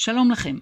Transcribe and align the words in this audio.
שלום 0.00 0.30
לכם. 0.30 0.56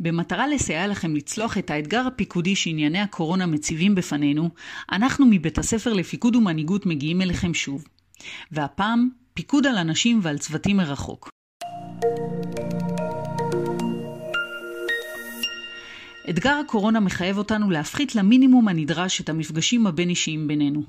במטרה 0.00 0.46
לסייע 0.46 0.86
לכם 0.86 1.16
לצלוח 1.16 1.58
את 1.58 1.70
האתגר 1.70 2.06
הפיקודי 2.06 2.56
שענייני 2.56 2.98
הקורונה 2.98 3.46
מציבים 3.46 3.94
בפנינו, 3.94 4.50
אנחנו 4.92 5.26
מבית 5.30 5.58
הספר 5.58 5.92
לפיקוד 5.92 6.36
ומנהיגות 6.36 6.86
מגיעים 6.86 7.22
אליכם 7.22 7.54
שוב. 7.54 7.84
והפעם, 8.52 9.08
פיקוד 9.34 9.66
על 9.66 9.76
אנשים 9.76 10.20
ועל 10.22 10.38
צוותים 10.38 10.76
מרחוק. 10.76 11.28
אתגר 16.30 16.60
הקורונה 16.64 17.00
מחייב 17.00 17.38
אותנו 17.38 17.70
להפחית 17.70 18.14
למינימום 18.14 18.68
הנדרש 18.68 19.20
את 19.20 19.28
המפגשים 19.28 19.86
הבין-אישיים 19.86 20.48
בינינו, 20.48 20.82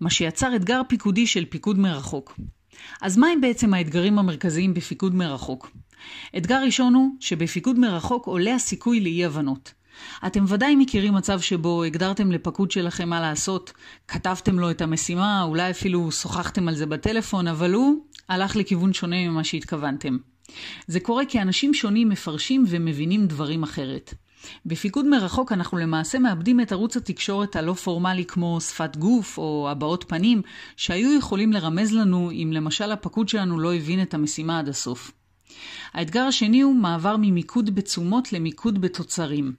מה 0.00 0.10
שיצר 0.10 0.56
אתגר 0.56 0.80
פיקודי 0.88 1.26
של 1.26 1.44
פיקוד 1.44 1.78
מרחוק. 1.78 2.38
אז 3.02 3.16
מהם 3.16 3.40
בעצם 3.40 3.74
האתגרים 3.74 4.18
המרכזיים 4.18 4.74
בפיקוד 4.74 5.14
מרחוק? 5.14 5.70
אתגר 6.36 6.62
ראשון 6.64 6.94
הוא 6.94 7.10
שבפיקוד 7.20 7.78
מרחוק 7.78 8.26
עולה 8.26 8.54
הסיכוי 8.54 9.00
לאי-הבנות. 9.00 9.72
אתם 10.26 10.44
ודאי 10.48 10.76
מכירים 10.76 11.14
מצב 11.14 11.40
שבו 11.40 11.84
הגדרתם 11.84 12.32
לפקוד 12.32 12.70
שלכם 12.70 13.08
מה 13.08 13.20
לעשות, 13.20 13.72
כתבתם 14.08 14.58
לו 14.58 14.70
את 14.70 14.80
המשימה, 14.80 15.42
אולי 15.42 15.70
אפילו 15.70 16.12
שוחחתם 16.12 16.68
על 16.68 16.74
זה 16.74 16.86
בטלפון, 16.86 17.48
אבל 17.48 17.72
הוא 17.72 17.96
הלך 18.28 18.56
לכיוון 18.56 18.92
שונה 18.92 19.28
ממה 19.28 19.44
שהתכוונתם. 19.44 20.16
זה 20.86 21.00
קורה 21.00 21.24
כי 21.24 21.42
אנשים 21.42 21.74
שונים 21.74 22.08
מפרשים 22.08 22.64
ומבינים 22.68 23.26
דברים 23.26 23.62
אחרת. 23.62 24.14
בפיקוד 24.66 25.06
מרחוק 25.06 25.52
אנחנו 25.52 25.78
למעשה 25.78 26.18
מאבדים 26.18 26.60
את 26.60 26.72
ערוץ 26.72 26.96
התקשורת 26.96 27.56
הלא 27.56 27.72
פורמלי 27.72 28.24
כמו 28.24 28.60
שפת 28.60 28.96
גוף 28.96 29.38
או 29.38 29.68
הבעות 29.70 30.04
פנים, 30.08 30.42
שהיו 30.76 31.18
יכולים 31.18 31.52
לרמז 31.52 31.92
לנו 31.92 32.30
אם 32.30 32.50
למשל 32.52 32.92
הפקוד 32.92 33.28
שלנו 33.28 33.60
לא 33.60 33.74
הבין 33.74 34.02
את 34.02 34.14
המשימה 34.14 34.58
עד 34.58 34.68
הסוף. 34.68 35.12
האתגר 35.92 36.22
השני 36.22 36.60
הוא 36.60 36.74
מעבר 36.74 37.16
ממיקוד 37.16 37.74
בתשומות 37.74 38.32
למיקוד 38.32 38.80
בתוצרים. 38.80 39.52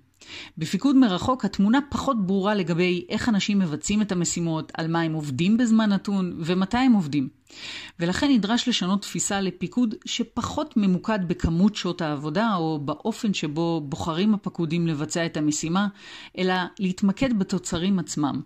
בפיקוד 0.58 0.96
מרחוק 0.96 1.46
התמונה 1.46 1.80
פחות 1.90 2.26
ברורה 2.26 2.56
לגבי 2.56 3.06
איך 3.10 3.30
אנשים 3.30 3.60
מבצעים 3.60 4.02
את 4.02 4.12
המשימות, 4.12 4.72
על 4.78 4.88
מה 4.88 5.02
הם 5.02 5.14
עובדים 5.14 5.58
בזמן 5.58 5.90
נתון 5.90 6.34
ומתי 6.40 6.78
הם 6.78 6.94
עובדים. 6.94 7.30
ולכן 8.00 8.32
נדרש 8.32 8.68
לשנות 8.68 9.02
תפיסה 9.02 9.42
לפיקוד 9.42 9.96
שפחות 10.06 10.74
ממוקד 10.78 11.20
בכמות 11.28 11.76
שעות 11.76 12.02
העבודה 12.02 12.56
או 12.56 12.80
באופן 12.86 13.34
שבו 13.34 13.82
בוחרים 13.82 14.34
הפקודים 14.34 14.88
לבצע 14.88 15.26
את 15.26 15.38
המשימה, 15.38 15.88
אלא 16.38 16.54
להתמקד 16.80 17.40
בתוצרים 17.40 18.00
עצמם. 18.00 18.42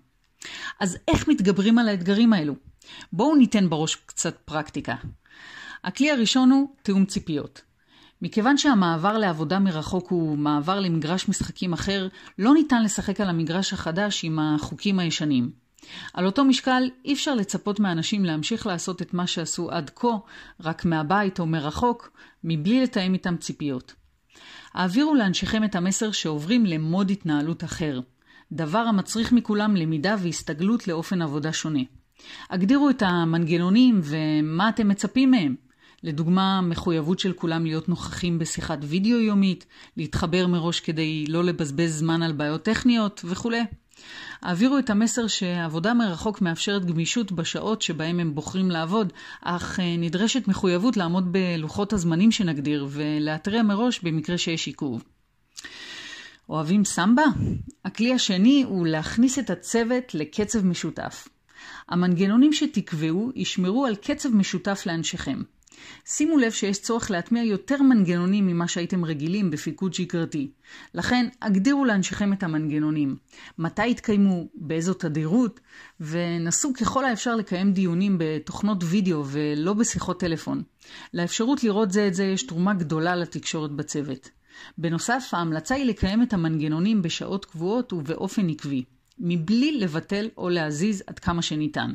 אז 0.80 0.98
איך 1.08 1.28
מתגברים 1.28 1.78
על 1.78 1.90
האתגרים 1.90 2.34
האלו? 2.34 2.56
בואו 3.14 3.36
ניתן 3.36 3.70
בראש 3.70 3.96
קצת 3.96 4.38
פרקטיקה. 4.46 4.96
הכלי 5.88 6.12
הראשון 6.12 6.52
הוא 6.52 6.68
תיאום 6.82 7.06
ציפיות. 7.06 7.62
מכיוון 8.22 8.58
שהמעבר 8.58 9.18
לעבודה 9.18 9.60
מרחוק 9.60 10.10
הוא 10.10 10.38
מעבר 10.38 10.80
למגרש 10.80 11.30
משחקים 11.30 11.74
אחר, 11.74 12.08
לא 12.40 12.54
ניתן 12.54 12.84
לשחק 12.84 13.22
על 13.22 13.30
המגרש 13.30 13.74
החדש 13.74 14.24
עם 14.24 14.40
החוקים 14.40 15.00
הישנים. 15.00 15.52
על 16.14 16.26
אותו 16.26 16.46
משקל, 16.46 16.90
אי 17.06 17.14
אפשר 17.14 17.36
לצפות 17.36 17.80
מאנשים 17.80 18.26
להמשיך 18.26 18.68
לעשות 18.68 19.02
את 19.02 19.14
מה 19.14 19.28
שעשו 19.28 19.72
עד 19.72 19.92
כה, 19.96 20.18
רק 20.60 20.86
מהבית 20.86 21.40
או 21.40 21.46
מרחוק, 21.46 22.12
מבלי 22.44 22.84
לתאם 22.84 23.14
איתם 23.14 23.38
ציפיות. 23.38 23.94
העבירו 24.74 25.16
לאנשיכם 25.16 25.64
את 25.64 25.76
המסר 25.76 26.12
שעוברים 26.12 26.66
למוד 26.66 27.10
התנהלות 27.10 27.64
אחר, 27.64 28.00
דבר 28.52 28.80
המצריך 28.80 29.32
מכולם 29.32 29.76
למידה 29.76 30.16
והסתגלות 30.20 30.88
לאופן 30.88 31.22
עבודה 31.22 31.54
שונה. 31.54 31.84
הגדירו 32.50 32.90
את 32.90 33.04
המנגנונים 33.06 34.02
ומה 34.04 34.70
אתם 34.70 34.88
מצפים 34.88 35.32
מהם. 35.32 35.67
לדוגמה, 36.04 36.62
מחויבות 36.62 37.20
של 37.20 37.34
כולם 37.34 37.66
להיות 37.66 37.90
נוכחים 37.90 38.40
בשיחת 38.40 38.80
וידאו 38.82 39.20
יומית, 39.20 39.66
להתחבר 39.98 40.48
מראש 40.48 40.80
כדי 40.80 41.26
לא 41.28 41.44
לבזבז 41.44 42.00
זמן 42.00 42.22
על 42.22 42.32
בעיות 42.32 42.64
טכניות 42.64 43.22
וכולי. 43.26 43.64
העבירו 44.42 44.78
את 44.78 44.90
המסר 44.90 45.28
שעבודה 45.28 45.94
מרחוק 45.94 46.42
מאפשרת 46.42 46.86
גמישות 46.86 47.32
בשעות 47.32 47.82
שבהם 47.82 48.20
הם 48.20 48.36
בוחרים 48.36 48.72
לעבוד, 48.72 49.14
אך 49.42 49.80
אה, 49.80 49.96
נדרשת 49.98 50.48
מחויבות 50.48 50.98
לעמוד 50.98 51.32
בלוחות 51.32 51.94
הזמנים 51.94 52.32
שנגדיר 52.32 52.88
ולהתריע 52.90 53.64
מראש 53.64 54.00
במקרה 54.00 54.38
שיש 54.38 54.68
עיכוב. 54.68 55.04
אוהבים 56.50 56.86
סמבה? 56.86 57.24
הכלי 57.86 58.14
השני 58.14 58.64
הוא 58.68 58.88
להכניס 58.88 59.40
את 59.40 59.50
הצוות 59.50 60.14
לקצב 60.14 60.66
משותף. 60.66 61.28
המנגנונים 61.90 62.54
שתקבעו 62.54 63.32
ישמרו 63.36 63.86
על 63.86 63.96
קצב 63.96 64.30
משותף 64.36 64.84
לאנשיכם. 64.86 65.42
שימו 66.06 66.38
לב 66.38 66.52
שיש 66.52 66.82
צורך 66.82 67.12
להטמיע 67.12 67.44
יותר 67.44 67.82
מנגנונים 67.82 68.48
ממה 68.48 68.68
שהייתם 68.68 69.06
רגילים 69.06 69.52
בפיקוד 69.52 69.94
שגרתי. 69.94 70.52
לכן, 70.94 71.28
הגדירו 71.42 71.86
לאנשיכם 71.86 72.34
את 72.34 72.44
המנגנונים. 72.44 73.16
מתי 73.58 73.88
יתקיימו, 73.88 74.48
באיזו 74.56 74.94
תדירות, 74.94 75.60
ונסו 76.00 76.74
ככל 76.74 77.06
האפשר 77.06 77.36
לקיים 77.36 77.74
דיונים 77.74 78.16
בתוכנות 78.20 78.84
וידאו 78.84 79.24
ולא 79.26 79.74
בשיחות 79.74 80.20
טלפון. 80.20 80.64
לאפשרות 81.14 81.64
לראות 81.64 81.92
זה 81.92 82.08
את 82.08 82.14
זה 82.14 82.24
יש 82.24 82.44
תרומה 82.44 82.74
גדולה 82.74 83.16
לתקשורת 83.16 83.72
בצוות. 83.72 84.30
בנוסף, 84.78 85.30
ההמלצה 85.34 85.76
היא 85.76 85.86
לקיים 85.86 86.24
את 86.24 86.34
המנגנונים 86.34 87.02
בשעות 87.02 87.46
קבועות 87.46 87.94
ובאופן 87.94 88.50
עקבי, 88.50 88.84
מבלי 89.20 89.80
לבטל 89.80 90.30
או 90.38 90.50
להזיז 90.50 91.04
עד 91.08 91.20
כמה 91.20 91.42
שניתן. 91.42 91.94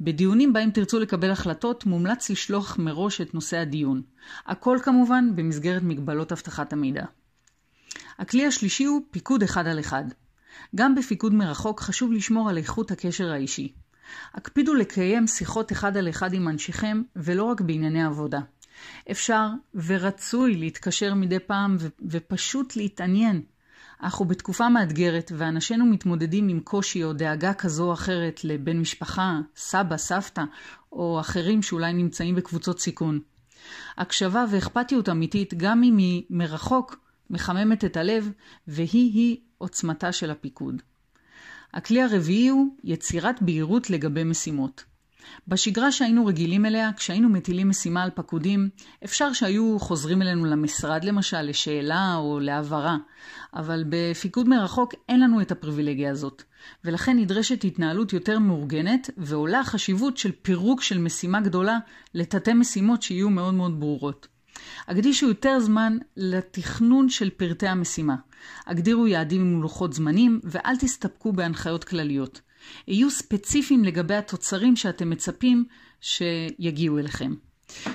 בדיונים 0.00 0.52
בהם 0.52 0.70
תרצו 0.70 1.00
לקבל 1.00 1.30
החלטות, 1.30 1.86
מומלץ 1.86 2.30
לשלוח 2.30 2.78
מראש 2.78 3.20
את 3.20 3.34
נושא 3.34 3.56
הדיון. 3.58 4.02
הכל 4.46 4.78
כמובן 4.82 5.36
במסגרת 5.36 5.82
מגבלות 5.82 6.32
אבטחת 6.32 6.72
המידע. 6.72 7.04
הכלי 8.18 8.46
השלישי 8.46 8.84
הוא 8.84 9.02
פיקוד 9.10 9.42
אחד 9.42 9.66
על 9.66 9.80
אחד. 9.80 10.04
גם 10.74 10.94
בפיקוד 10.94 11.34
מרחוק 11.34 11.80
חשוב 11.80 12.12
לשמור 12.12 12.50
על 12.50 12.56
איכות 12.56 12.90
הקשר 12.90 13.32
האישי. 13.32 13.72
הקפידו 14.34 14.74
לקיים 14.74 15.26
שיחות 15.26 15.72
אחד 15.72 15.96
על 15.96 16.08
אחד 16.08 16.32
עם 16.32 16.48
אנשיכם, 16.48 17.02
ולא 17.16 17.44
רק 17.44 17.60
בענייני 17.60 18.04
עבודה. 18.04 18.40
אפשר 19.10 19.48
ורצוי 19.74 20.56
להתקשר 20.56 21.14
מדי 21.14 21.38
פעם 21.38 21.76
ו- 21.80 21.88
ופשוט 22.08 22.76
להתעניין 22.76 23.42
אנחנו 24.02 24.24
בתקופה 24.24 24.68
מאתגרת, 24.68 25.32
ואנשינו 25.36 25.86
מתמודדים 25.86 26.48
עם 26.48 26.60
קושי 26.60 27.04
או 27.04 27.12
דאגה 27.12 27.54
כזו 27.54 27.88
או 27.88 27.92
אחרת 27.92 28.44
לבן 28.44 28.80
משפחה, 28.80 29.40
סבא, 29.56 29.96
סבתא, 29.96 30.42
או 30.92 31.20
אחרים 31.20 31.62
שאולי 31.62 31.92
נמצאים 31.92 32.34
בקבוצות 32.34 32.80
סיכון. 32.80 33.20
הקשבה 33.96 34.44
ואכפתיות 34.50 35.08
אמיתית, 35.08 35.54
גם 35.54 35.82
אם 35.82 35.96
היא 35.96 36.22
מרחוק, 36.30 36.96
מחממת 37.30 37.84
את 37.84 37.96
הלב, 37.96 38.30
והיא-היא 38.68 39.36
עוצמתה 39.58 40.12
של 40.12 40.30
הפיקוד. 40.30 40.82
הכלי 41.74 42.02
הרביעי 42.02 42.48
הוא 42.48 42.66
יצירת 42.84 43.42
בהירות 43.42 43.90
לגבי 43.90 44.24
משימות. 44.24 44.84
בשגרה 45.48 45.92
שהיינו 45.92 46.26
רגילים 46.26 46.66
אליה, 46.66 46.90
כשהיינו 46.96 47.28
מטילים 47.28 47.68
משימה 47.68 48.02
על 48.02 48.10
פקודים, 48.14 48.68
אפשר 49.04 49.32
שהיו 49.32 49.76
חוזרים 49.80 50.22
אלינו 50.22 50.44
למשרד 50.44 51.04
למשל, 51.04 51.42
לשאלה 51.42 52.14
או 52.16 52.40
להבהרה, 52.40 52.96
אבל 53.54 53.84
בפיקוד 53.88 54.48
מרחוק 54.48 54.94
אין 55.08 55.20
לנו 55.20 55.40
את 55.40 55.52
הפריבילגיה 55.52 56.10
הזאת, 56.10 56.42
ולכן 56.84 57.16
נדרשת 57.16 57.64
התנהלות 57.64 58.12
יותר 58.12 58.38
מאורגנת, 58.38 59.10
ועולה 59.16 59.60
החשיבות 59.60 60.16
של 60.16 60.32
פירוק 60.42 60.82
של 60.82 60.98
משימה 60.98 61.40
גדולה 61.40 61.78
לתתי 62.14 62.52
משימות 62.52 63.02
שיהיו 63.02 63.30
מאוד 63.30 63.54
מאוד 63.54 63.80
ברורות. 63.80 64.28
הקדישו 64.88 65.28
יותר 65.28 65.60
זמן 65.60 65.98
לתכנון 66.16 67.08
של 67.08 67.30
פרטי 67.30 67.66
המשימה. 67.66 68.16
הגדירו 68.66 69.06
יעדים 69.06 69.40
עם 69.40 69.62
לוחות 69.62 69.92
זמנים, 69.92 70.40
ואל 70.44 70.76
תסתפקו 70.76 71.32
בהנחיות 71.32 71.84
כלליות. 71.84 72.40
יהיו 72.88 73.10
ספציפיים 73.10 73.84
לגבי 73.84 74.14
התוצרים 74.14 74.76
שאתם 74.76 75.10
מצפים 75.10 75.64
שיגיעו 76.00 76.98
אליכם. 76.98 77.34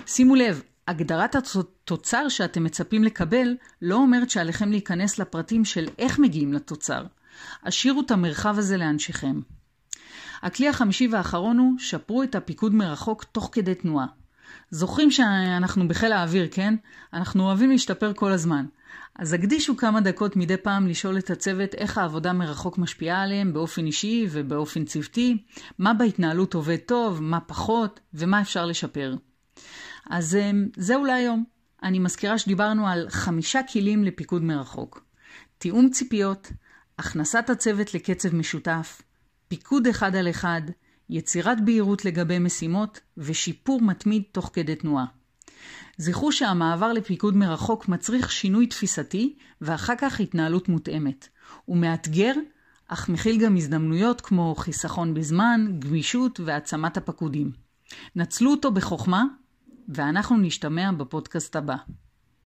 שימו 0.05 0.35
לב, 0.35 0.61
הגדרת 0.87 1.35
התוצר 1.35 2.29
שאתם 2.29 2.63
מצפים 2.63 3.03
לקבל 3.03 3.55
לא 3.81 3.95
אומרת 3.95 4.29
שעליכם 4.29 4.71
להיכנס 4.71 5.19
לפרטים 5.19 5.65
של 5.65 5.87
איך 5.99 6.19
מגיעים 6.19 6.53
לתוצר. 6.53 7.05
השאירו 7.63 8.01
את 8.01 8.11
המרחב 8.11 8.57
הזה 8.57 8.77
לאנשיכם. 8.77 9.41
הכלי 10.41 10.69
החמישי 10.69 11.07
והאחרון 11.07 11.57
הוא 11.57 11.79
שפרו 11.79 12.23
את 12.23 12.35
הפיקוד 12.35 12.73
מרחוק 12.73 13.23
תוך 13.23 13.49
כדי 13.51 13.75
תנועה. 13.75 14.05
זוכרים 14.69 15.11
שאנחנו 15.11 15.87
בחיל 15.87 16.11
האוויר, 16.11 16.47
כן? 16.51 16.75
אנחנו 17.13 17.43
אוהבים 17.43 17.71
להשתפר 17.71 18.13
כל 18.15 18.31
הזמן. 18.31 18.65
אז 19.15 19.33
הקדישו 19.33 19.77
כמה 19.77 20.01
דקות 20.01 20.35
מדי 20.35 20.57
פעם 20.57 20.87
לשאול 20.87 21.17
את 21.17 21.29
הצוות 21.29 21.75
איך 21.75 21.97
העבודה 21.97 22.33
מרחוק 22.33 22.77
משפיעה 22.77 23.21
עליהם 23.21 23.53
באופן 23.53 23.85
אישי 23.85 24.27
ובאופן 24.31 24.85
צוותי, 24.85 25.43
מה 25.79 25.93
בהתנהלות 25.93 26.53
עובד 26.53 26.77
טוב, 26.77 27.21
מה 27.21 27.39
פחות 27.39 27.99
ומה 28.13 28.41
אפשר 28.41 28.65
לשפר. 28.65 29.15
אז 30.09 30.35
אמ, 30.35 30.67
זהו 30.77 31.05
להיום. 31.05 31.43
אני 31.83 31.99
מזכירה 31.99 32.37
שדיברנו 32.37 32.87
על 32.87 33.09
חמישה 33.09 33.59
כלים 33.73 34.03
לפיקוד 34.03 34.43
מרחוק. 34.43 35.03
תיאום 35.57 35.89
ציפיות, 35.89 36.51
הכנסת 36.99 37.49
הצוות 37.49 37.93
לקצב 37.93 38.35
משותף, 38.35 39.01
פיקוד 39.47 39.87
אחד 39.87 40.15
על 40.15 40.29
אחד, 40.29 40.61
יצירת 41.09 41.65
בהירות 41.65 42.05
לגבי 42.05 42.39
משימות 42.39 42.99
ושיפור 43.17 43.81
מתמיד 43.81 44.23
תוך 44.31 44.49
כדי 44.53 44.75
תנועה. 44.75 45.05
זכרו 45.97 46.31
שהמעבר 46.31 46.93
לפיקוד 46.93 47.35
מרחוק 47.35 47.87
מצריך 47.87 48.31
שינוי 48.31 48.67
תפיסתי 48.67 49.35
ואחר 49.61 49.93
כך 49.97 50.19
התנהלות 50.19 50.69
מותאמת. 50.69 51.27
הוא 51.65 51.77
מאתגר, 51.77 52.33
אך 52.87 53.09
מכיל 53.09 53.39
גם 53.39 53.55
הזדמנויות 53.55 54.21
כמו 54.21 54.55
חיסכון 54.55 55.13
בזמן, 55.13 55.79
גמישות 55.79 56.39
והעצמת 56.39 56.97
הפקודים. 56.97 57.51
נצלו 58.15 58.51
אותו 58.51 58.71
בחוכמה, 58.71 59.23
ואנחנו 59.89 60.37
נשתמע 60.37 60.91
בפודקאסט 60.91 61.55
הבא. 61.55 61.75